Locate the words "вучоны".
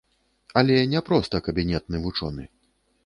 2.07-2.43